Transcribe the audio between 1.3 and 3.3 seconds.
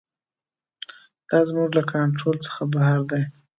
زموږ له کنټرول څخه بهر دی.